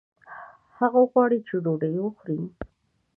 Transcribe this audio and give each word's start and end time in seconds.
هغه 0.77 1.01
غواړي 1.11 1.39
چې 1.47 1.55
ډوډۍ 1.63 1.93
وخوړي 1.99 2.39